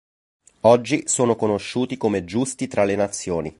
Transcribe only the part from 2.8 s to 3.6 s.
le nazioni.